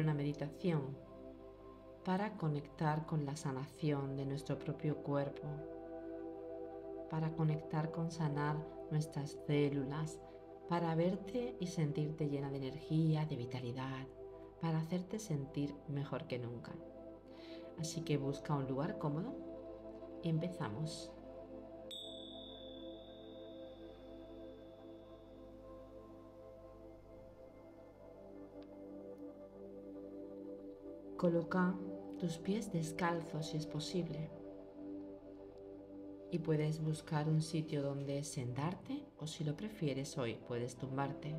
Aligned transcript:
una 0.00 0.14
meditación 0.14 0.96
para 2.04 2.36
conectar 2.36 3.06
con 3.06 3.24
la 3.24 3.36
sanación 3.36 4.16
de 4.16 4.24
nuestro 4.24 4.58
propio 4.58 4.96
cuerpo, 4.96 5.46
para 7.10 7.32
conectar 7.32 7.90
con 7.90 8.10
sanar 8.10 8.56
nuestras 8.90 9.38
células, 9.46 10.18
para 10.68 10.94
verte 10.94 11.56
y 11.60 11.66
sentirte 11.66 12.28
llena 12.28 12.50
de 12.50 12.58
energía, 12.58 13.26
de 13.26 13.36
vitalidad, 13.36 14.06
para 14.60 14.78
hacerte 14.78 15.18
sentir 15.18 15.74
mejor 15.88 16.26
que 16.26 16.38
nunca. 16.38 16.72
Así 17.78 18.02
que 18.02 18.18
busca 18.18 18.54
un 18.54 18.68
lugar 18.68 18.98
cómodo 18.98 19.34
y 20.22 20.28
empezamos. 20.28 21.12
Coloca 31.20 31.74
tus 32.18 32.38
pies 32.38 32.72
descalzos 32.72 33.48
si 33.48 33.58
es 33.58 33.66
posible. 33.66 34.30
Y 36.30 36.38
puedes 36.38 36.82
buscar 36.82 37.28
un 37.28 37.42
sitio 37.42 37.82
donde 37.82 38.24
sentarte 38.24 39.04
o 39.18 39.26
si 39.26 39.44
lo 39.44 39.54
prefieres 39.54 40.16
hoy 40.16 40.36
puedes 40.48 40.76
tumbarte. 40.76 41.36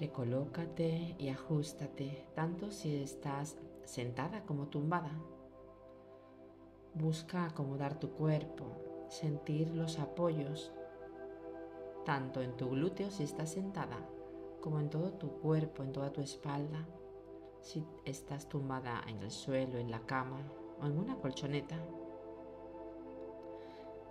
Recolócate 0.00 1.14
y 1.18 1.28
ajustate 1.28 2.26
tanto 2.34 2.70
si 2.70 2.96
estás 3.02 3.58
sentada 3.84 4.46
como 4.46 4.68
tumbada. 4.68 5.12
Busca 6.94 7.44
acomodar 7.44 8.00
tu 8.00 8.12
cuerpo, 8.12 9.04
sentir 9.10 9.68
los 9.74 9.98
apoyos, 9.98 10.72
tanto 12.06 12.40
en 12.40 12.56
tu 12.56 12.70
glúteo 12.70 13.10
si 13.10 13.24
estás 13.24 13.50
sentada 13.50 13.98
como 14.62 14.80
en 14.80 14.88
todo 14.88 15.12
tu 15.12 15.28
cuerpo, 15.40 15.82
en 15.82 15.92
toda 15.92 16.10
tu 16.12 16.22
espalda, 16.22 16.86
si 17.60 17.84
estás 18.06 18.48
tumbada 18.48 19.02
en 19.06 19.18
el 19.18 19.30
suelo, 19.30 19.76
en 19.76 19.90
la 19.90 20.00
cama 20.06 20.40
o 20.80 20.86
en 20.86 20.98
una 20.98 21.16
colchoneta. 21.16 21.76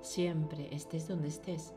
Siempre 0.01 0.73
estés 0.75 1.07
donde 1.07 1.29
estés, 1.29 1.73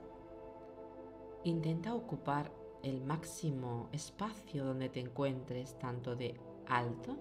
intenta 1.45 1.95
ocupar 1.95 2.53
el 2.83 3.01
máximo 3.01 3.89
espacio 3.93 4.65
donde 4.65 4.89
te 4.91 5.01
encuentres, 5.01 5.79
tanto 5.79 6.17
de 6.17 6.39
alto 6.67 7.17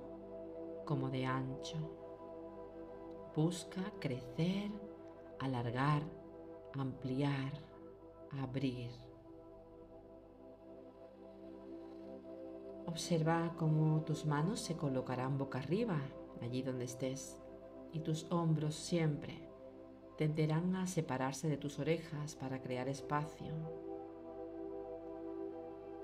como 0.86 1.10
de 1.10 1.26
ancho. 1.26 1.78
Busca 3.36 3.82
crecer, 4.00 4.72
alargar, 5.40 6.04
ampliar, 6.74 7.54
abrir. 8.42 9.03
Observa 12.94 13.56
cómo 13.58 14.04
tus 14.04 14.28
manos 14.28 14.60
se 14.60 14.78
colocarán 14.78 15.40
boca 15.40 15.58
arriba, 15.58 16.00
allí 16.44 16.62
donde 16.62 16.86
estés, 16.86 17.42
y 17.92 18.02
tus 18.02 18.32
hombros 18.32 18.76
siempre 18.76 19.50
tenderán 20.16 20.76
a 20.76 20.86
separarse 20.86 21.50
de 21.50 21.58
tus 21.58 21.80
orejas 21.80 22.36
para 22.36 22.62
crear 22.62 22.88
espacio. 22.88 23.52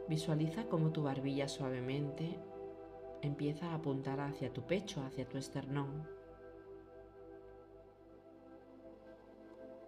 Visualiza 0.08 0.66
cómo 0.66 0.92
tu 0.92 1.04
barbilla 1.04 1.48
suavemente 1.48 2.40
empieza 3.22 3.68
a 3.68 3.76
apuntar 3.76 4.20
hacia 4.20 4.52
tu 4.52 4.64
pecho, 4.64 5.04
hacia 5.04 5.30
tu 5.30 5.38
esternón. 5.38 6.08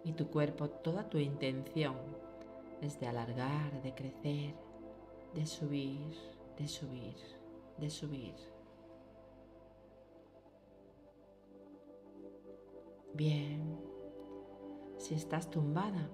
Y 0.04 0.12
tu 0.12 0.28
cuerpo, 0.28 0.70
toda 0.70 1.08
tu 1.08 1.18
intención 1.18 1.96
es 2.80 3.00
de 3.00 3.08
alargar, 3.08 3.82
de 3.82 3.92
crecer, 3.92 4.54
de 5.34 5.46
subir, 5.46 6.14
de 6.62 6.68
subir, 6.68 7.16
de 7.76 7.90
subir. 7.90 8.36
Bien, 13.14 13.76
si 14.96 15.16
estás 15.16 15.50
tumbada, 15.50 16.08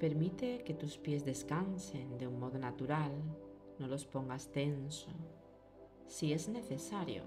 permite 0.00 0.64
que 0.64 0.72
tus 0.72 0.96
pies 0.96 1.26
descansen 1.26 2.16
de 2.16 2.26
un 2.26 2.40
modo 2.40 2.58
natural, 2.58 3.12
no 3.78 3.86
los 3.86 4.06
pongas 4.06 4.50
tenso. 4.50 5.10
Si 6.06 6.32
es 6.32 6.48
necesario, 6.48 7.24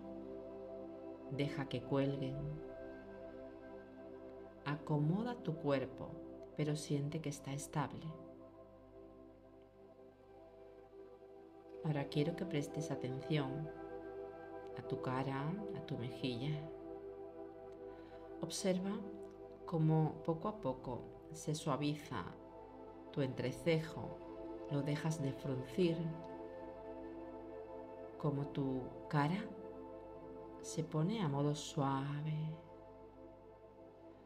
deja 1.29 1.69
que 1.69 1.83
cuelguen. 1.83 2.35
Acomoda 4.65 5.35
tu 5.43 5.53
cuerpo, 5.53 6.09
pero 6.57 6.75
siente 6.75 7.21
que 7.21 7.29
está 7.29 7.53
estable. 7.53 8.07
Ahora 11.83 12.05
quiero 12.05 12.35
que 12.35 12.45
prestes 12.45 12.91
atención 12.91 13.69
a 14.77 14.81
tu 14.81 15.01
cara, 15.01 15.51
a 15.77 15.85
tu 15.85 15.97
mejilla. 15.97 16.59
Observa 18.41 18.91
cómo 19.65 20.21
poco 20.25 20.47
a 20.47 20.59
poco 20.59 21.01
se 21.33 21.55
suaviza 21.55 22.25
tu 23.11 23.21
entrecejo, 23.21 24.17
lo 24.71 24.81
dejas 24.81 25.21
de 25.21 25.31
fruncir, 25.33 25.97
como 28.17 28.47
tu 28.47 28.81
cara 29.07 29.43
se 30.61 30.83
pone 30.83 31.21
a 31.21 31.27
modo 31.27 31.55
suave, 31.55 32.37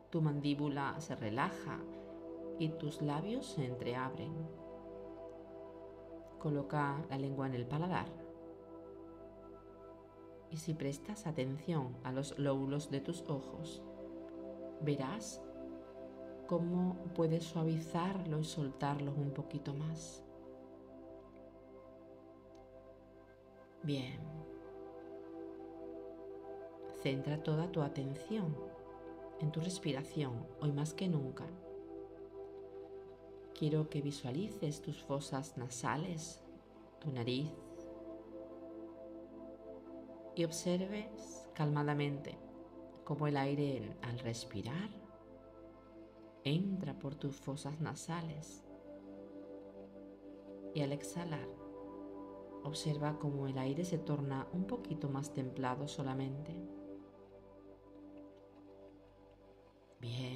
tu 0.09 0.21
mandíbula 0.21 0.99
se 0.99 1.15
relaja 1.15 1.79
y 2.57 2.69
tus 2.69 3.01
labios 3.01 3.45
se 3.45 3.65
entreabren. 3.65 4.62
Coloca 6.43 7.01
la 7.09 7.17
lengua 7.17 7.47
en 7.47 7.53
el 7.53 7.65
paladar. 7.65 8.07
Y 10.51 10.57
si 10.57 10.73
prestas 10.73 11.25
atención 11.25 11.95
a 12.03 12.11
los 12.11 12.37
lóbulos 12.37 12.91
de 12.91 12.99
tus 12.99 13.21
ojos, 13.29 13.81
verás 14.81 15.41
cómo 16.45 16.97
puedes 17.15 17.45
suavizarlo 17.45 18.39
y 18.39 18.43
soltarlo 18.43 19.13
un 19.13 19.31
poquito 19.31 19.73
más. 19.73 20.21
Bien. 23.81 24.19
Centra 27.01 27.41
toda 27.41 27.71
tu 27.71 27.81
atención 27.81 28.53
en 29.39 29.49
tu 29.49 29.61
respiración 29.61 30.45
hoy 30.59 30.73
más 30.73 30.93
que 30.93 31.07
nunca. 31.07 31.45
Quiero 33.57 33.89
que 33.89 34.01
visualices 34.01 34.81
tus 34.81 35.01
fosas 35.03 35.57
nasales, 35.57 36.41
tu 36.99 37.11
nariz 37.11 37.51
y 40.35 40.43
observes 40.43 41.47
calmadamente 41.53 42.37
cómo 43.03 43.27
el 43.27 43.37
aire 43.37 43.95
al 44.01 44.19
respirar 44.19 44.89
entra 46.43 46.97
por 46.97 47.15
tus 47.15 47.35
fosas 47.35 47.79
nasales 47.79 48.63
y 50.73 50.81
al 50.81 50.91
exhalar 50.91 51.47
observa 52.63 53.19
cómo 53.19 53.47
el 53.47 53.57
aire 53.57 53.85
se 53.85 53.99
torna 53.99 54.47
un 54.53 54.65
poquito 54.65 55.09
más 55.09 55.33
templado 55.33 55.87
solamente. 55.87 56.55
Bien. 59.99 60.32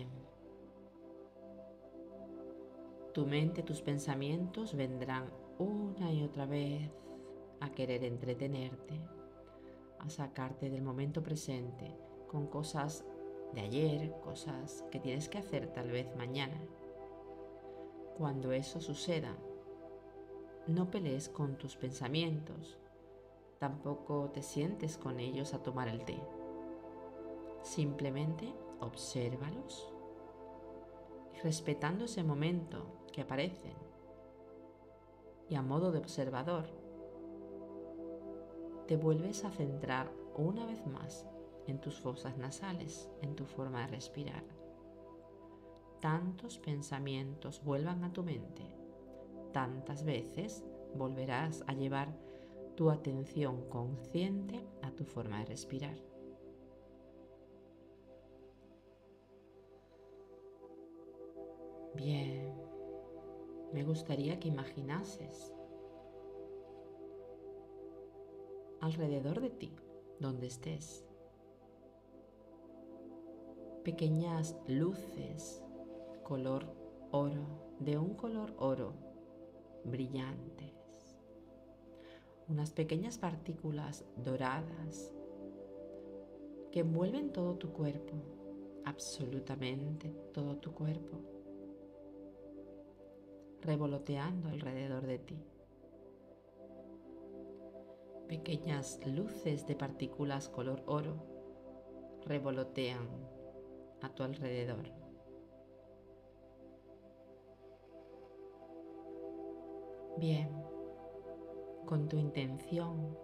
Tu 3.17 3.25
mente, 3.25 3.63
tus 3.63 3.81
pensamientos 3.81 4.75
vendrán 4.75 5.31
una 5.57 6.13
y 6.13 6.21
otra 6.21 6.45
vez 6.45 6.87
a 7.59 7.71
querer 7.71 8.03
entretenerte, 8.03 9.01
a 9.97 10.07
sacarte 10.07 10.69
del 10.69 10.83
momento 10.83 11.23
presente 11.23 11.97
con 12.27 12.45
cosas 12.45 13.03
de 13.55 13.61
ayer, 13.61 14.13
cosas 14.23 14.85
que 14.91 14.99
tienes 14.99 15.29
que 15.29 15.39
hacer 15.39 15.73
tal 15.73 15.89
vez 15.89 16.15
mañana. 16.15 16.61
Cuando 18.19 18.51
eso 18.51 18.79
suceda, 18.79 19.35
no 20.67 20.91
pelees 20.91 21.27
con 21.27 21.57
tus 21.57 21.75
pensamientos, 21.75 22.77
tampoco 23.57 24.29
te 24.31 24.43
sientes 24.43 24.95
con 24.95 25.19
ellos 25.19 25.55
a 25.55 25.63
tomar 25.63 25.87
el 25.87 26.05
té. 26.05 26.21
Simplemente 27.63 28.53
obsérvalos 28.79 29.91
respetando 31.43 32.05
ese 32.05 32.23
momento 32.23 32.96
que 33.17 33.23
aparecen. 33.23 33.73
Y 35.49 35.55
a 35.55 35.63
modo 35.63 35.91
de 35.91 35.97
observador, 35.97 36.67
te 38.85 38.95
vuelves 38.95 39.43
a 39.43 39.49
centrar 39.49 40.11
una 40.35 40.67
vez 40.67 40.85
más 40.85 41.25
en 41.65 41.81
tus 41.81 41.99
fosas 41.99 42.37
nasales, 42.37 43.09
en 43.23 43.35
tu 43.35 43.45
forma 43.45 43.81
de 43.81 43.87
respirar. 43.87 44.43
Tantos 45.99 46.59
pensamientos 46.59 47.63
vuelvan 47.63 48.03
a 48.03 48.13
tu 48.13 48.21
mente, 48.21 48.71
tantas 49.51 50.03
veces 50.03 50.63
volverás 50.93 51.63
a 51.65 51.73
llevar 51.73 52.15
tu 52.75 52.91
atención 52.91 53.67
consciente 53.67 54.63
a 54.83 54.91
tu 54.91 55.05
forma 55.05 55.39
de 55.39 55.45
respirar. 55.45 55.97
Bien, 61.95 62.46
me 63.73 63.83
gustaría 63.83 64.39
que 64.39 64.47
imaginases 64.47 65.53
alrededor 68.81 69.41
de 69.41 69.49
ti, 69.49 69.75
donde 70.19 70.47
estés. 70.47 71.05
Pequeñas 73.83 74.55
luces 74.67 75.63
color 76.23 76.65
oro, 77.11 77.45
de 77.79 77.97
un 77.97 78.13
color 78.15 78.53
oro, 78.57 78.93
brillantes. 79.85 81.15
Unas 82.49 82.71
pequeñas 82.71 83.17
partículas 83.17 84.05
doradas 84.17 85.13
que 86.71 86.81
envuelven 86.81 87.31
todo 87.31 87.55
tu 87.55 87.71
cuerpo, 87.71 88.13
absolutamente 88.83 90.09
todo 90.33 90.57
tu 90.57 90.73
cuerpo, 90.73 91.17
revoloteando 93.67 94.47
alrededor 94.47 95.05
de 95.05 95.19
ti. 95.19 95.43
Pequeñas 98.29 98.97
luces 99.05 99.67
de 99.67 99.75
partículas 99.75 100.47
color 100.47 100.83
oro 100.85 101.17
revolotean 102.25 103.09
a 104.01 104.07
tu 104.15 104.23
alrededor. 104.23 104.89
Bien, 110.17 110.49
con 111.85 112.07
tu 112.07 112.15
intención 112.15 113.17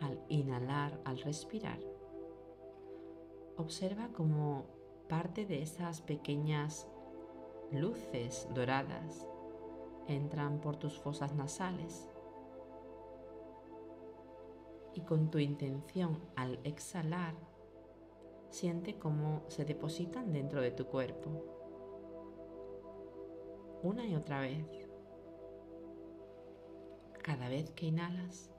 al 0.00 0.22
inhalar, 0.28 1.00
al 1.04 1.18
respirar, 1.18 1.80
observa 3.56 4.10
cómo 4.12 4.64
parte 5.08 5.44
de 5.44 5.60
esas 5.60 6.02
pequeñas 6.02 6.88
luces 7.72 8.46
doradas 8.54 9.26
entran 10.08 10.60
por 10.60 10.76
tus 10.76 10.98
fosas 10.98 11.34
nasales 11.34 12.08
y 14.94 15.02
con 15.02 15.30
tu 15.30 15.38
intención 15.38 16.18
al 16.34 16.58
exhalar, 16.64 17.34
siente 18.50 18.98
cómo 18.98 19.44
se 19.48 19.64
depositan 19.64 20.32
dentro 20.32 20.60
de 20.60 20.72
tu 20.72 20.86
cuerpo. 20.86 21.44
Una 23.82 24.04
y 24.06 24.16
otra 24.16 24.40
vez. 24.40 24.66
Cada 27.22 27.48
vez 27.48 27.70
que 27.72 27.86
inhalas, 27.86 28.50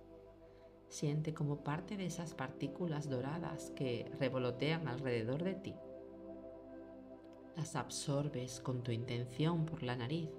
siente 0.88 1.34
como 1.34 1.64
parte 1.64 1.98
de 1.98 2.06
esas 2.06 2.34
partículas 2.34 3.10
doradas 3.10 3.72
que 3.72 4.10
revolotean 4.20 4.88
alrededor 4.88 5.44
de 5.44 5.56
ti. 5.56 5.76
Las 7.56 7.76
absorbes 7.76 8.62
con 8.62 8.84
tu 8.84 8.92
intención 8.92 9.66
por 9.66 9.84
la 9.84 9.96
nariz. 9.96 10.30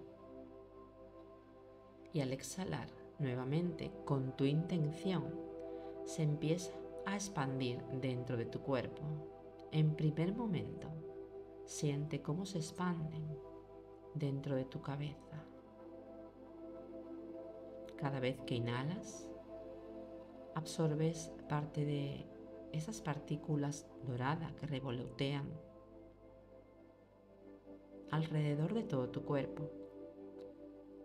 Y 2.12 2.20
al 2.20 2.32
exhalar 2.32 2.88
nuevamente 3.18 3.92
con 4.04 4.36
tu 4.36 4.44
intención, 4.44 5.24
se 6.04 6.22
empieza 6.22 6.72
a 7.06 7.14
expandir 7.14 7.82
dentro 8.00 8.36
de 8.36 8.46
tu 8.46 8.60
cuerpo. 8.60 9.02
En 9.70 9.94
primer 9.94 10.34
momento, 10.34 10.88
siente 11.64 12.20
cómo 12.22 12.46
se 12.46 12.58
expanden 12.58 13.24
dentro 14.14 14.56
de 14.56 14.64
tu 14.64 14.80
cabeza. 14.80 15.44
Cada 17.96 18.18
vez 18.18 18.40
que 18.46 18.56
inhalas, 18.56 19.28
absorbes 20.54 21.30
parte 21.48 21.84
de 21.84 22.26
esas 22.72 23.00
partículas 23.02 23.86
doradas 24.06 24.52
que 24.54 24.66
revolotean 24.66 25.48
alrededor 28.10 28.74
de 28.74 28.82
todo 28.82 29.10
tu 29.10 29.24
cuerpo. 29.24 29.70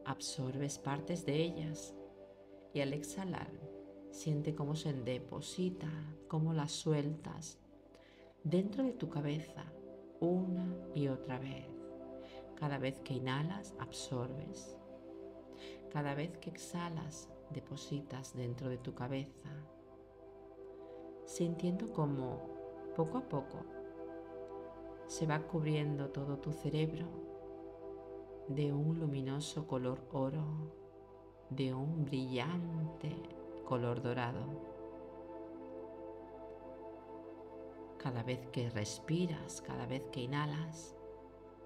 Absorbes 0.06 0.78
partes 0.78 1.26
de 1.26 1.42
ellas 1.42 1.96
y 2.74 2.82
al 2.82 2.94
exhalar 2.94 3.50
Siente 4.16 4.56
cómo 4.56 4.78
se 4.78 4.94
deposita, 4.94 5.90
cómo 6.30 6.54
las 6.54 6.72
sueltas 6.72 7.60
dentro 8.46 8.82
de 8.86 8.94
tu 8.94 9.10
cabeza 9.10 9.66
una 10.22 10.74
y 10.94 11.10
otra 11.10 11.38
vez. 11.38 11.68
Cada 12.56 12.78
vez 12.78 12.98
que 13.02 13.16
inhalas, 13.16 13.76
absorbes. 13.78 14.78
Cada 15.92 16.16
vez 16.16 16.38
que 16.38 16.50
exhalas, 16.50 17.30
depositas 17.50 18.34
dentro 18.34 18.70
de 18.70 18.78
tu 18.78 18.96
cabeza, 18.96 19.50
sintiendo 21.26 21.92
como 21.92 22.40
poco 22.96 23.18
a 23.18 23.28
poco 23.28 23.66
se 25.08 25.28
va 25.28 25.40
cubriendo 25.40 26.08
todo 26.10 26.38
tu 26.38 26.54
cerebro 26.54 27.06
de 28.48 28.72
un 28.72 29.00
luminoso 29.00 29.66
color 29.66 30.08
oro, 30.12 30.44
de 31.50 31.74
un 31.74 32.06
brillante 32.06 33.16
color 33.66 34.04
dorado. 34.04 34.46
Cada 37.98 38.22
vez 38.22 38.46
que 38.52 38.70
respiras, 38.70 39.62
cada 39.62 39.88
vez 39.88 40.04
que 40.12 40.22
inhalas, 40.22 40.96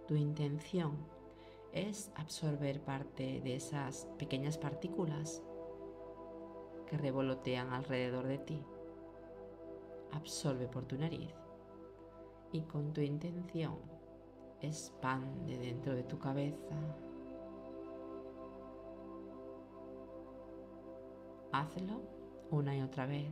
tu 0.07 0.15
intención 0.15 0.97
es 1.73 2.11
absorber 2.15 2.81
parte 2.81 3.41
de 3.41 3.55
esas 3.55 4.07
pequeñas 4.17 4.57
partículas 4.57 5.43
que 6.87 6.97
revolotean 6.97 7.73
alrededor 7.73 8.25
de 8.25 8.37
ti. 8.37 8.63
Absorbe 10.13 10.67
por 10.67 10.85
tu 10.85 10.97
nariz 10.97 11.33
y 12.53 12.61
con 12.61 12.93
tu 12.93 13.01
intención 13.01 13.98
expande 14.61 15.57
dentro 15.57 15.93
de 15.93 16.03
tu 16.03 16.19
cabeza 16.19 16.75
Hazlo 21.51 22.01
una 22.51 22.75
y 22.75 22.81
otra 22.81 23.07
vez. 23.07 23.31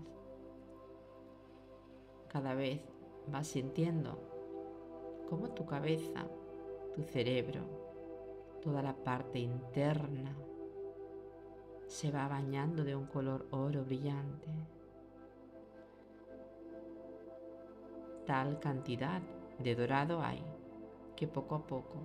Cada 2.27 2.56
vez 2.56 2.81
vas 3.27 3.47
sintiendo 3.47 4.18
cómo 5.29 5.50
tu 5.51 5.65
cabeza, 5.65 6.27
tu 6.95 7.03
cerebro, 7.03 7.62
toda 8.62 8.81
la 8.81 8.95
parte 8.95 9.39
interna 9.39 10.35
se 11.85 12.12
va 12.12 12.27
bañando 12.27 12.83
de 12.83 12.95
un 12.95 13.06
color 13.06 13.47
oro 13.51 13.85
brillante. 13.85 14.51
Tal 18.25 18.59
cantidad 18.59 19.21
de 19.59 19.75
dorado 19.75 20.21
hay 20.21 20.44
que 21.18 21.28
poco 21.28 21.56
a 21.56 21.68
poco 21.68 21.97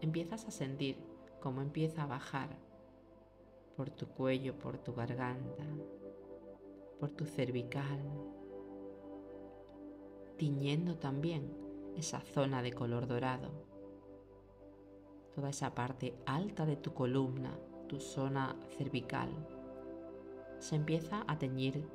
empiezas 0.00 0.46
a 0.46 0.50
sentir 0.50 0.96
cómo 1.40 1.60
empieza 1.60 2.02
a 2.02 2.06
bajar 2.06 2.48
por 3.76 3.90
tu 3.90 4.08
cuello, 4.08 4.58
por 4.58 4.78
tu 4.78 4.94
garganta, 4.94 5.64
por 6.98 7.10
tu 7.10 7.26
cervical, 7.26 8.00
tiñendo 10.38 10.96
también 10.96 11.54
esa 11.94 12.20
zona 12.22 12.62
de 12.62 12.72
color 12.72 13.06
dorado, 13.06 13.50
toda 15.34 15.50
esa 15.50 15.74
parte 15.74 16.16
alta 16.24 16.64
de 16.64 16.76
tu 16.76 16.94
columna, 16.94 17.58
tu 17.86 18.00
zona 18.00 18.56
cervical, 18.78 19.28
se 20.58 20.74
empieza 20.74 21.22
a 21.28 21.38
teñir 21.38 21.86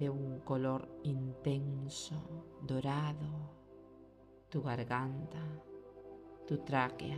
de 0.00 0.10
un 0.10 0.40
color 0.40 0.88
intenso, 1.04 2.16
dorado, 2.62 3.61
tu 4.52 4.60
garganta, 4.60 5.40
tu 6.46 6.58
tráquea, 6.58 7.16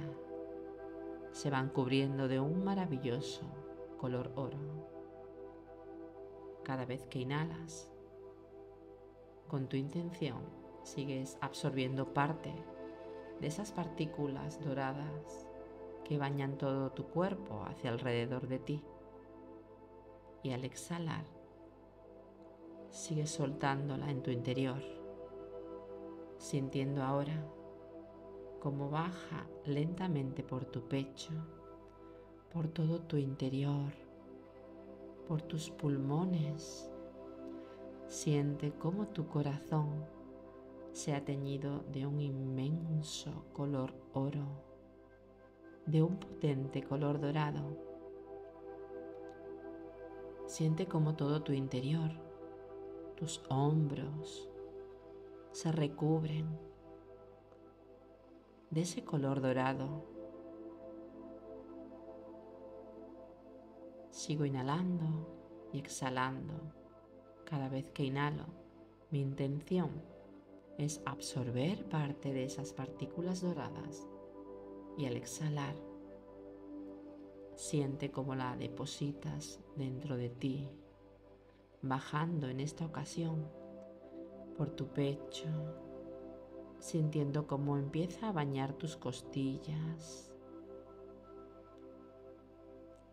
se 1.33 1.51
van 1.51 1.69
cubriendo 1.69 2.29
de 2.29 2.39
un 2.39 2.63
maravilloso 2.63 3.43
color 3.99 4.31
oro. 4.37 4.57
Cada 6.63 6.85
vez 6.85 7.05
que 7.07 7.19
inhalas, 7.19 7.91
con 9.49 9.69
tu 9.69 9.77
intención, 9.77 10.43
sigues 10.85 11.37
absorbiendo 11.41 12.15
parte 12.15 12.55
de 13.41 13.49
esas 13.49 13.73
partículas 13.73 14.65
doradas 14.65 15.49
que 16.05 16.19
bañan 16.19 16.57
todo 16.57 16.93
tu 16.93 17.09
cuerpo 17.09 17.65
hacia 17.65 17.91
alrededor 17.91 18.47
de 18.47 18.61
ti. 18.61 18.85
Y 20.45 20.53
al 20.53 20.65
exhalar, 20.65 21.25
sigues 22.91 23.33
soltándola 23.33 24.09
en 24.09 24.23
tu 24.23 24.31
interior, 24.31 25.04
sintiendo 26.45 27.03
ahora 27.03 27.43
cómo 28.61 28.91
baja 28.91 29.47
lentamente 29.65 30.43
por 30.43 30.67
tu 30.67 30.83
pecho, 30.83 31.33
por 32.53 32.69
todo 32.69 33.01
tu 33.01 33.17
interior, 33.17 33.91
por 35.27 35.41
tus 35.41 35.71
pulmones. 35.71 36.91
Siente 38.09 38.75
cómo 38.79 39.07
tu 39.09 39.27
corazón 39.27 40.05
se 40.93 41.15
ha 41.15 41.25
teñido 41.25 41.83
de 41.91 42.07
un 42.07 42.21
inmenso 42.21 43.47
color 43.55 43.95
oro, 44.13 44.47
de 45.87 46.03
un 46.03 46.19
potente 46.19 46.83
color 46.83 47.23
dorado. 47.23 47.65
Siente 50.45 50.85
cómo 50.85 51.17
todo 51.17 51.43
tu 51.43 51.55
interior, 51.55 52.11
tus 53.17 53.43
hombros, 53.49 54.51
se 55.55 55.71
recubren 55.71 56.59
de 58.71 58.81
ese 58.81 59.05
color 59.05 59.41
dorado. 59.41 60.05
Sigo 64.11 64.45
inhalando 64.45 65.69
y 65.73 65.79
exhalando 65.79 66.55
Cada 67.45 67.69
vez 67.69 67.93
que 67.93 68.03
inhalo, 68.03 68.47
mi 69.13 69.21
intención 69.21 70.03
es 70.77 71.01
absorber 71.07 71.89
parte 71.89 72.33
de 72.33 72.45
esas 72.45 72.73
partículas 72.73 73.41
doradas 73.41 74.09
y 74.99 75.07
al 75.07 75.17
exhalar, 75.17 75.77
siente 77.55 78.11
como 78.11 78.35
la 78.35 78.57
depositas 78.57 79.61
dentro 79.77 80.17
de 80.17 80.31
ti, 80.31 80.69
bajando 81.81 82.49
en 82.49 82.59
esta 82.59 82.87
ocasión 82.87 83.64
por 84.57 84.71
tu 84.71 84.87
pecho, 84.87 85.49
sintiendo 86.79 87.47
cómo 87.47 87.77
empieza 87.77 88.29
a 88.29 88.33
bañar 88.33 88.73
tus 88.75 88.97
costillas. 88.97 90.33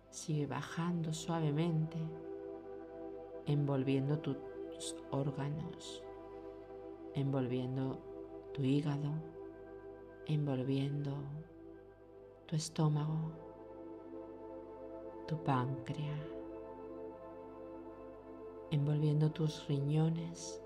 Sigue 0.09 0.45
bajando 0.45 1.13
suavemente, 1.13 1.97
envolviendo 3.45 4.19
tus 4.19 4.95
órganos, 5.09 6.03
envolviendo 7.13 7.99
tu 8.53 8.63
hígado, 8.63 9.11
envolviendo 10.25 11.13
tu 12.45 12.55
estómago, 12.55 13.31
tu 15.27 15.41
páncreas, 15.43 16.19
envolviendo 18.69 19.31
tus 19.31 19.67
riñones 19.67 20.61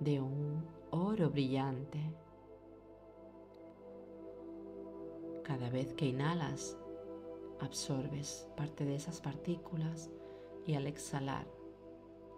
de 0.00 0.20
un 0.20 0.64
oro 0.90 1.30
brillante. 1.30 2.00
Cada 5.44 5.70
vez 5.70 5.92
que 5.94 6.06
inhalas, 6.06 6.78
absorbes 7.60 8.48
parte 8.56 8.84
de 8.84 8.94
esas 8.94 9.20
partículas 9.20 10.10
y 10.66 10.74
al 10.74 10.86
exhalar, 10.86 11.46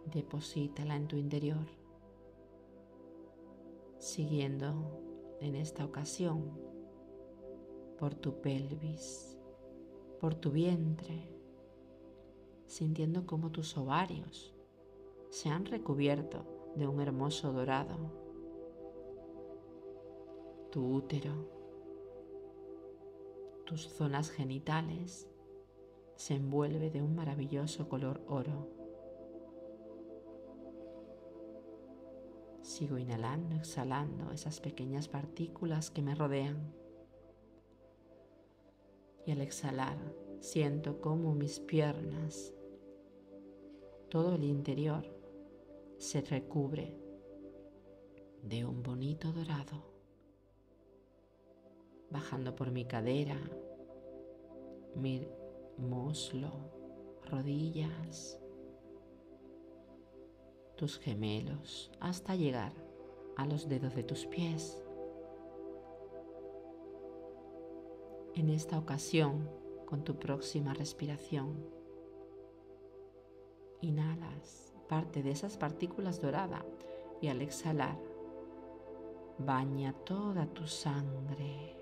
deposítala 0.07 0.97
en 0.97 1.07
tu 1.07 1.16
interior, 1.16 1.66
siguiendo 3.99 5.00
en 5.40 5.54
esta 5.54 5.85
ocasión 5.85 6.59
por 7.99 8.14
tu 8.14 8.40
pelvis, 8.40 9.38
por 10.21 10.35
tu 10.35 10.50
vientre, 10.50 11.28
sintiendo 12.66 13.26
como 13.26 13.52
tus 13.52 13.76
ovarios 13.76 14.54
se 15.33 15.49
han 15.49 15.64
recubierto 15.64 16.45
de 16.76 16.87
un 16.87 17.00
hermoso 17.00 17.52
dorado, 17.52 17.97
tu 20.71 20.95
útero, 20.95 21.35
tus 23.67 23.88
zonas 23.88 24.31
genitales 24.31 25.29
se 26.17 26.35
envuelve 26.35 26.91
de 26.91 27.02
un 27.02 27.14
maravilloso 27.14 27.88
color 27.88 28.23
oro. 28.26 28.69
Sigo 32.62 32.97
inhalando, 32.97 33.57
exhalando 33.57 34.31
esas 34.31 34.61
pequeñas 34.61 35.09
partículas 35.09 35.91
que 35.91 36.00
me 36.00 36.14
rodean. 36.14 36.73
Y 39.26 39.33
al 39.33 39.41
exhalar 39.41 39.99
siento 40.41 41.00
como 41.00 41.35
mis 41.35 41.61
piernas, 41.61 42.55
todo 44.09 44.35
el 44.35 44.45
interior, 44.45 45.22
se 46.02 46.21
recubre 46.21 46.99
de 48.42 48.64
un 48.64 48.82
bonito 48.82 49.30
dorado, 49.30 49.85
bajando 52.11 52.56
por 52.56 52.73
mi 52.73 52.85
cadera, 52.87 53.38
mi 54.97 55.28
muslo, 55.78 56.50
rodillas, 57.30 58.37
tus 60.75 60.99
gemelos, 60.99 61.92
hasta 62.00 62.35
llegar 62.35 62.73
a 63.37 63.47
los 63.47 63.68
dedos 63.68 63.94
de 63.94 64.02
tus 64.02 64.26
pies. 64.26 64.82
En 68.35 68.49
esta 68.49 68.76
ocasión, 68.76 69.49
con 69.87 70.02
tu 70.02 70.18
próxima 70.18 70.75
respiración, 70.75 71.64
inhalas 73.80 74.72
parte 74.92 75.22
de 75.22 75.30
esas 75.30 75.56
partículas 75.56 76.20
doradas 76.20 76.66
y 77.22 77.28
al 77.28 77.40
exhalar, 77.40 77.96
baña 79.38 79.94
toda 80.04 80.44
tu 80.44 80.66
sangre 80.66 81.78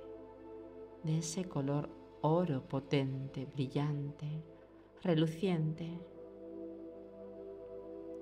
de 1.03 1.19
ese 1.19 1.49
color 1.49 1.89
oro 2.21 2.63
potente, 2.69 3.47
brillante, 3.47 4.45
reluciente. 5.03 5.91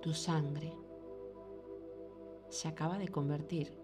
Tu 0.01 0.15
sangre 0.15 0.73
se 2.49 2.69
acaba 2.69 2.97
de 2.97 3.09
convertir 3.09 3.79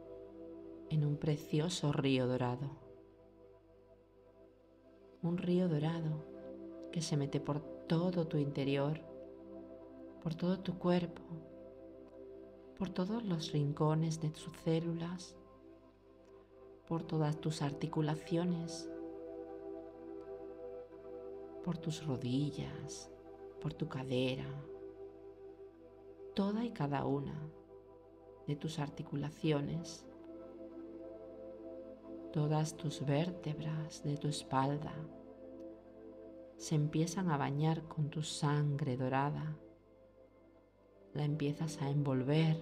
en 0.88 1.04
un 1.04 1.18
precioso 1.18 1.92
río 1.92 2.26
dorado. 2.26 2.70
Un 5.20 5.36
río 5.36 5.68
dorado 5.68 6.24
que 6.90 7.02
se 7.02 7.18
mete 7.18 7.40
por 7.40 7.60
todo 7.60 8.26
tu 8.26 8.38
interior, 8.38 9.12
por 10.24 10.34
todo 10.34 10.58
tu 10.58 10.76
cuerpo, 10.76 11.22
por 12.76 12.88
todos 12.88 13.22
los 13.22 13.52
rincones 13.52 14.20
de 14.20 14.30
tus 14.30 14.50
células, 14.64 15.36
por 16.88 17.04
todas 17.04 17.40
tus 17.40 17.62
articulaciones 17.62 18.90
por 21.64 21.78
tus 21.78 22.06
rodillas, 22.06 23.10
por 23.62 23.72
tu 23.72 23.88
cadera, 23.88 24.46
toda 26.34 26.62
y 26.62 26.70
cada 26.72 27.06
una 27.06 27.40
de 28.46 28.54
tus 28.54 28.78
articulaciones, 28.78 30.06
todas 32.34 32.76
tus 32.76 33.06
vértebras 33.06 34.02
de 34.02 34.18
tu 34.18 34.28
espalda 34.28 34.94
se 36.58 36.74
empiezan 36.74 37.30
a 37.30 37.38
bañar 37.38 37.88
con 37.88 38.10
tu 38.10 38.22
sangre 38.22 38.98
dorada, 38.98 39.56
la 41.14 41.24
empiezas 41.24 41.80
a 41.80 41.88
envolver. 41.88 42.56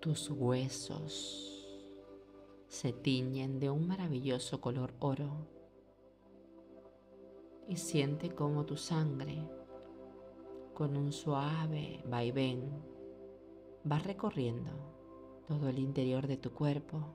Tus 0.00 0.30
huesos 0.30 1.50
se 2.68 2.92
tiñen 2.92 3.58
de 3.58 3.70
un 3.70 3.88
maravilloso 3.88 4.60
color 4.60 4.94
oro 5.00 5.46
y 7.68 7.76
siente 7.76 8.30
como 8.30 8.64
tu 8.64 8.76
sangre, 8.76 9.46
con 10.74 10.96
un 10.96 11.12
suave 11.12 12.02
vaivén, 12.06 12.70
va 13.90 13.98
recorriendo 13.98 14.70
todo 15.46 15.68
el 15.68 15.78
interior 15.78 16.26
de 16.26 16.36
tu 16.36 16.52
cuerpo, 16.52 17.14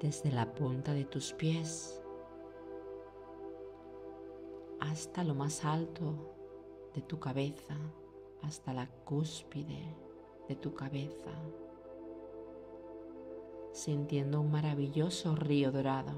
desde 0.00 0.32
la 0.32 0.54
punta 0.54 0.92
de 0.94 1.04
tus 1.04 1.32
pies 1.32 2.02
hasta 4.80 5.24
lo 5.24 5.34
más 5.34 5.64
alto 5.64 6.34
de 6.94 7.02
tu 7.02 7.18
cabeza, 7.18 7.76
hasta 8.42 8.72
la 8.72 8.86
cúspide 9.04 9.94
de 10.48 10.56
tu 10.56 10.74
cabeza 10.74 11.32
sintiendo 13.78 14.40
un 14.40 14.50
maravilloso 14.50 15.36
río 15.36 15.70
dorado 15.70 16.12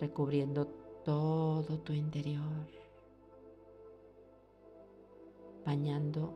recubriendo 0.00 0.68
todo 1.04 1.80
tu 1.80 1.92
interior, 1.92 2.68
bañando 5.66 6.34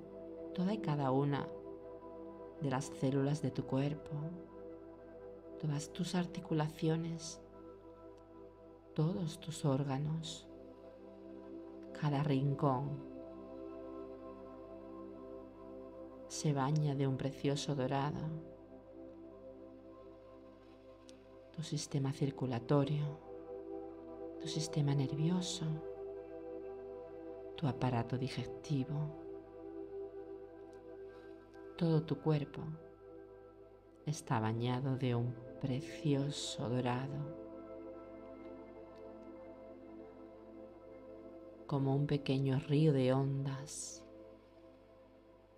toda 0.52 0.74
y 0.74 0.78
cada 0.78 1.12
una 1.12 1.46
de 2.60 2.70
las 2.70 2.86
células 2.86 3.40
de 3.40 3.52
tu 3.52 3.66
cuerpo, 3.66 4.10
todas 5.60 5.92
tus 5.92 6.16
articulaciones, 6.16 7.40
todos 8.94 9.38
tus 9.38 9.64
órganos, 9.64 10.48
cada 12.02 12.24
rincón. 12.24 12.98
Se 16.26 16.52
baña 16.52 16.96
de 16.96 17.06
un 17.06 17.16
precioso 17.16 17.76
dorado. 17.76 18.18
Tu 21.52 21.62
sistema 21.62 22.12
circulatorio, 22.12 23.04
tu 24.40 24.48
sistema 24.48 24.96
nervioso, 24.96 25.64
tu 27.56 27.68
aparato 27.68 28.18
digestivo, 28.18 28.98
todo 31.76 32.02
tu 32.02 32.18
cuerpo 32.18 32.62
está 34.06 34.40
bañado 34.40 34.96
de 34.96 35.14
un 35.14 35.32
precioso 35.60 36.68
dorado, 36.68 37.41
como 41.66 41.94
un 41.94 42.06
pequeño 42.06 42.58
río 42.58 42.92
de 42.92 43.12
ondas. 43.12 44.04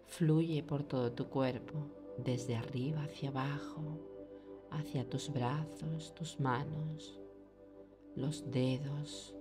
Fluye 0.06 0.62
por 0.62 0.82
todo 0.84 1.12
tu 1.12 1.28
cuerpo, 1.28 1.74
desde 2.18 2.56
arriba 2.56 3.04
hacia 3.04 3.30
abajo, 3.30 3.82
hacia 4.70 5.08
tus 5.08 5.32
brazos, 5.32 6.14
tus 6.14 6.38
manos, 6.38 7.20
los 8.14 8.50
dedos, 8.50 9.34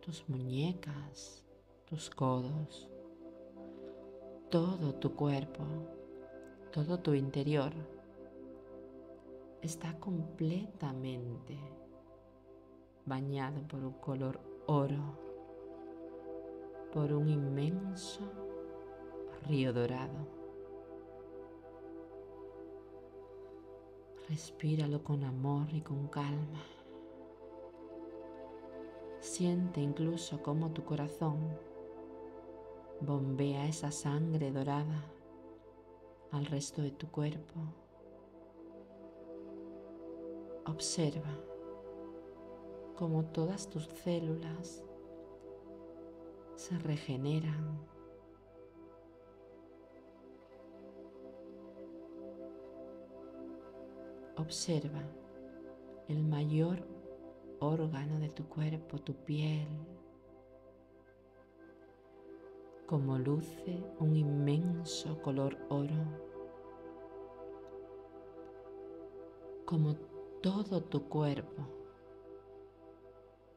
tus 0.00 0.28
muñecas, 0.28 1.44
tus 1.84 2.10
codos, 2.10 2.88
todo 4.50 4.94
tu 4.94 5.14
cuerpo, 5.14 5.64
todo 6.72 6.98
tu 6.98 7.14
interior 7.14 7.72
está 9.62 9.98
completamente 9.98 11.58
bañado 13.04 13.66
por 13.66 13.84
un 13.84 13.94
color 13.94 14.40
oro, 14.70 15.02
por 16.92 17.10
un 17.14 17.26
inmenso 17.26 18.20
río 19.46 19.72
dorado. 19.72 20.28
Respíralo 24.28 25.02
con 25.02 25.24
amor 25.24 25.68
y 25.72 25.80
con 25.80 26.06
calma. 26.08 26.62
Siente 29.20 29.80
incluso 29.80 30.42
cómo 30.42 30.70
tu 30.70 30.84
corazón 30.84 31.38
bombea 33.00 33.66
esa 33.66 33.90
sangre 33.90 34.52
dorada 34.52 35.02
al 36.30 36.44
resto 36.44 36.82
de 36.82 36.90
tu 36.90 37.10
cuerpo. 37.10 37.58
Observa 40.66 41.47
cómo 42.98 43.26
todas 43.26 43.70
tus 43.70 43.84
células 43.84 44.82
se 46.56 46.76
regeneran. 46.80 47.78
Observa 54.36 55.00
el 56.08 56.24
mayor 56.24 56.88
órgano 57.60 58.18
de 58.18 58.30
tu 58.30 58.48
cuerpo, 58.48 58.98
tu 58.98 59.14
piel, 59.14 59.68
como 62.86 63.16
luce 63.16 63.80
un 64.00 64.16
inmenso 64.16 65.22
color 65.22 65.56
oro, 65.68 66.02
como 69.64 69.94
todo 70.42 70.82
tu 70.82 71.08
cuerpo, 71.08 71.77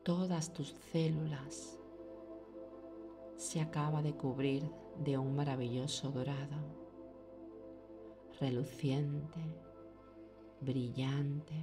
todas 0.03 0.51
tus 0.51 0.69
células 0.91 1.77
se 3.35 3.61
acaba 3.61 4.01
de 4.01 4.15
cubrir 4.15 4.63
de 4.97 5.17
un 5.17 5.35
maravilloso 5.35 6.09
dorado, 6.09 6.57
reluciente, 8.39 9.39
brillante, 10.59 11.55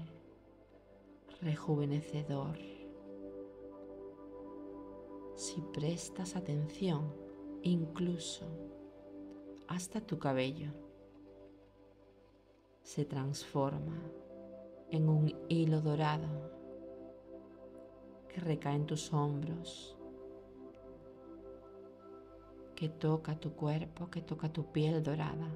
rejuvenecedor. 1.40 2.59
Si 5.35 5.61
prestas 5.73 6.37
atención, 6.37 7.12
incluso 7.62 8.47
hasta 9.66 10.00
tu 10.00 10.18
cabello 10.18 10.73
se 12.83 13.04
transforma 13.04 14.00
en 14.90 15.09
un 15.09 15.35
hilo 15.49 15.80
dorado 15.80 16.48
recae 18.38 18.75
en 18.75 18.87
tus 18.87 19.12
hombros, 19.12 19.97
que 22.74 22.88
toca 22.88 23.38
tu 23.38 23.53
cuerpo, 23.55 24.11
que 24.11 24.22
toca 24.22 24.53
tu 24.53 24.70
piel 24.72 25.03
dorada. 25.03 25.51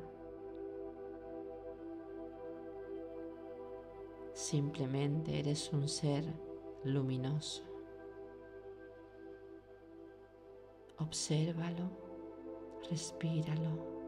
Simplemente 4.33 5.38
eres 5.38 5.73
un 5.73 5.88
ser 5.88 6.25
luminoso. 6.85 7.62
Obsérvalo, 10.99 11.90
respíralo. 12.90 14.02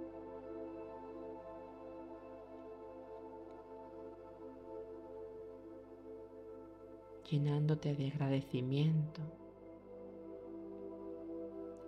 Llenándote 7.30 7.94
de 7.94 8.08
agradecimiento 8.08 9.22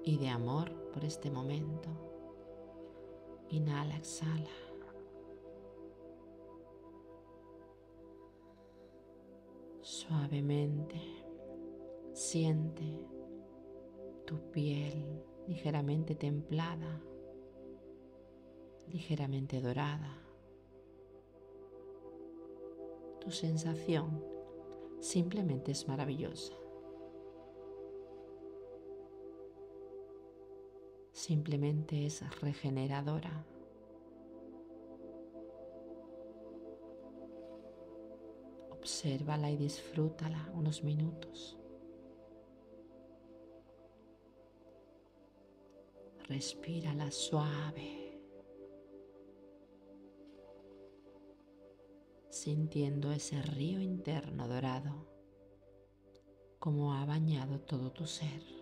y 0.03 0.19
de 0.19 0.29
amor 0.29 0.73
por 0.93 1.05
este 1.05 1.31
momento. 1.31 1.89
Inhala, 3.51 3.97
exhala. 3.97 4.51
Suavemente 9.83 11.01
siente 12.13 13.07
tu 14.25 14.39
piel 14.51 15.23
ligeramente 15.47 16.15
templada, 16.15 17.01
ligeramente 18.89 19.61
dorada. 19.61 20.23
Tu 23.21 23.31
sensación 23.31 24.36
simplemente 25.01 25.73
es 25.73 25.89
maravillosa. 25.89 26.55
Simplemente 31.13 32.07
es 32.07 32.23
regeneradora. 32.41 33.45
Obsérvala 38.71 39.51
y 39.51 39.57
disfrútala 39.57 40.49
unos 40.55 40.85
minutos. 40.85 41.59
Respírala 46.29 47.11
suave, 47.11 48.06
sintiendo 52.47 53.11
ese 53.11 53.43
río 53.43 53.81
interno 53.81 54.47
dorado 54.47 55.05
como 56.61 56.95
ha 56.95 57.05
bañado 57.05 57.59
todo 57.59 57.91
tu 57.91 58.07
ser. 58.07 58.56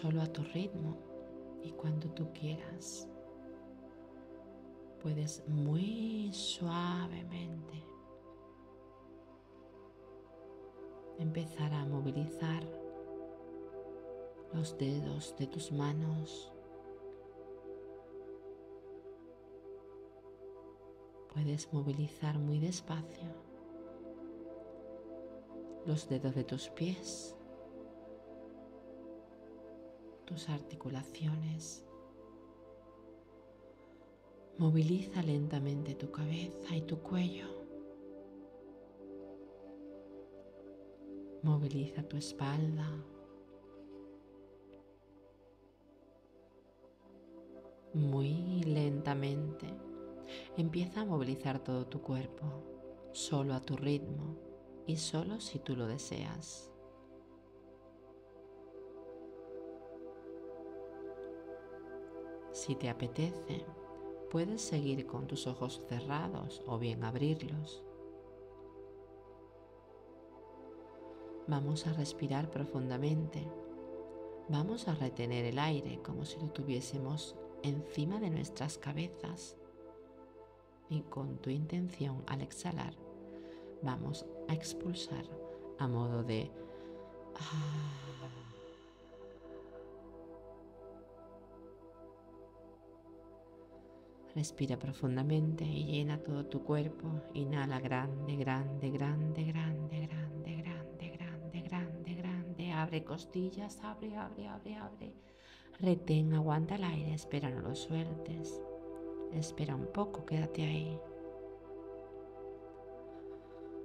Solo 0.00 0.22
a 0.22 0.26
tu 0.28 0.44
ritmo 0.44 0.96
y 1.60 1.72
cuando 1.72 2.08
tú 2.10 2.32
quieras. 2.32 3.08
Puedes 5.02 5.42
muy 5.48 6.30
suavemente 6.32 7.82
empezar 11.18 11.72
a 11.74 11.84
movilizar 11.84 12.62
los 14.54 14.78
dedos 14.78 15.34
de 15.36 15.48
tus 15.48 15.72
manos. 15.72 16.52
Puedes 21.34 21.72
movilizar 21.72 22.38
muy 22.38 22.60
despacio 22.60 23.34
los 25.86 26.08
dedos 26.08 26.36
de 26.36 26.44
tus 26.44 26.68
pies, 26.68 27.37
tus 30.28 30.50
articulaciones. 30.50 31.86
Moviliza 34.58 35.22
lentamente 35.22 35.94
tu 35.94 36.10
cabeza 36.10 36.76
y 36.76 36.82
tu 36.82 36.98
cuello. 36.98 37.46
Moviliza 41.42 42.02
tu 42.02 42.18
espalda. 42.18 42.86
Muy 47.94 48.62
lentamente 48.64 49.66
empieza 50.58 51.00
a 51.00 51.04
movilizar 51.06 51.58
todo 51.60 51.86
tu 51.86 52.02
cuerpo, 52.02 52.44
solo 53.12 53.54
a 53.54 53.60
tu 53.60 53.76
ritmo 53.76 54.36
y 54.86 54.96
solo 54.96 55.40
si 55.40 55.58
tú 55.58 55.74
lo 55.74 55.86
deseas. 55.86 56.70
Si 62.68 62.74
te 62.74 62.90
apetece, 62.90 63.64
puedes 64.30 64.60
seguir 64.60 65.06
con 65.06 65.26
tus 65.26 65.46
ojos 65.46 65.80
cerrados 65.88 66.62
o 66.66 66.78
bien 66.78 67.02
abrirlos. 67.02 67.82
Vamos 71.46 71.86
a 71.86 71.94
respirar 71.94 72.50
profundamente. 72.50 73.50
Vamos 74.50 74.86
a 74.86 74.94
retener 74.94 75.46
el 75.46 75.58
aire 75.58 76.02
como 76.02 76.26
si 76.26 76.38
lo 76.40 76.50
tuviésemos 76.50 77.36
encima 77.62 78.20
de 78.20 78.28
nuestras 78.28 78.76
cabezas. 78.76 79.56
Y 80.90 81.00
con 81.04 81.38
tu 81.38 81.48
intención 81.48 82.22
al 82.26 82.42
exhalar, 82.42 82.92
vamos 83.80 84.26
a 84.46 84.52
expulsar 84.52 85.24
a 85.78 85.88
modo 85.88 86.22
de... 86.22 86.50
Ah. 87.34 88.07
Respira 94.38 94.78
profundamente 94.78 95.64
y 95.64 95.84
llena 95.86 96.22
todo 96.22 96.46
tu 96.46 96.62
cuerpo. 96.62 97.10
Inhala 97.34 97.80
grande, 97.80 98.36
grande, 98.36 98.88
grande, 98.88 99.42
grande, 99.42 100.06
grande, 100.06 100.56
grande, 100.56 101.10
grande, 101.10 101.60
grande, 101.62 102.14
grande. 102.14 102.72
Abre 102.72 103.02
costillas, 103.02 103.80
abre, 103.82 104.16
abre, 104.16 104.46
abre, 104.46 104.76
abre. 104.76 105.12
Retén, 105.80 106.34
aguanta 106.34 106.76
el 106.76 106.84
aire, 106.84 107.14
espera, 107.14 107.50
no 107.50 107.62
lo 107.62 107.74
sueltes. 107.74 108.62
Espera 109.32 109.74
un 109.74 109.92
poco, 109.92 110.24
quédate 110.24 110.62
ahí 110.62 111.00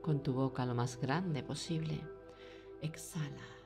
con 0.04 0.22
tu 0.22 0.34
boca 0.34 0.68
lo 0.68 0.76
más 0.76 1.02
grande 1.02 1.42
posible. 1.42 2.00
Exhala. 2.80 3.63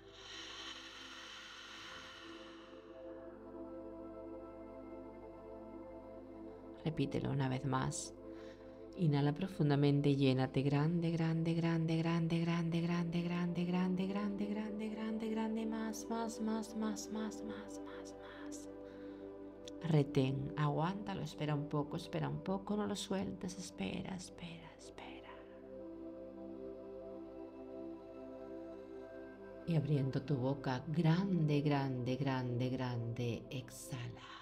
Repítelo 6.88 7.32
una 7.32 7.50
vez 7.50 7.65
más. 7.65 8.13
Inhala 8.95 9.34
profundamente 9.34 10.15
llénate 10.15 10.62
grande, 10.62 11.12
grande, 11.12 11.54
grande, 11.54 11.97
grande, 11.97 12.39
grande, 12.39 12.80
grande, 12.82 13.21
grande, 13.21 13.65
grande, 13.65 14.06
grande, 14.08 14.47
grande, 14.47 14.88
grande, 14.88 15.30
grande, 15.30 15.65
más, 15.65 16.08
más, 16.10 16.39
más, 16.39 16.78
más, 16.78 17.10
más, 17.12 17.43
más, 17.43 17.82
más, 17.84 18.15
más. 18.21 18.69
Retén, 19.84 20.54
aguántalo, 20.56 21.23
espera 21.23 21.56
un 21.56 21.67
poco, 21.67 21.97
espera 21.97 22.30
un 22.30 22.41
poco, 22.41 22.78
no 22.78 22.88
lo 22.88 22.95
sueltes, 22.95 23.58
espera, 23.58 24.15
espera, 24.15 24.71
espera. 24.80 25.34
y 29.67 29.76
abriendo 29.76 30.21
tu 30.21 30.38
boca 30.38 30.82
grande, 30.88 31.60
grande, 31.60 32.15
grande, 32.15 32.69
grande, 32.69 33.43
exhala. 33.50 34.37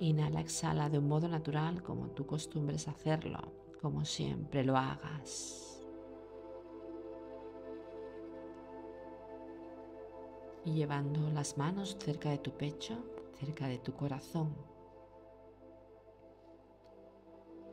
Inhala, 0.00 0.40
exhala 0.40 0.88
de 0.88 0.98
un 0.98 1.08
modo 1.08 1.28
natural 1.28 1.82
como 1.82 2.08
tú 2.10 2.24
costumbres 2.24 2.86
hacerlo, 2.86 3.40
como 3.80 4.04
siempre 4.04 4.64
lo 4.64 4.76
hagas. 4.76 5.84
Y 10.64 10.74
llevando 10.74 11.30
las 11.30 11.58
manos 11.58 11.96
cerca 11.98 12.30
de 12.30 12.38
tu 12.38 12.52
pecho, 12.52 12.94
cerca 13.40 13.66
de 13.66 13.78
tu 13.78 13.92
corazón, 13.94 14.54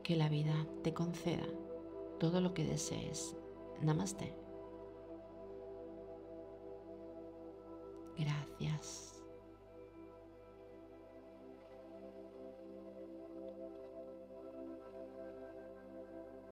que 0.02 0.16
la 0.16 0.28
vida 0.28 0.66
te 0.82 0.94
conceda 0.94 1.46
todo 2.18 2.40
lo 2.40 2.54
que 2.54 2.64
desees. 2.64 3.36
Namaste. 3.82 4.34
Gracias. 8.16 9.15